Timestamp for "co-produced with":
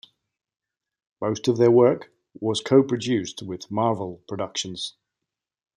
2.59-3.69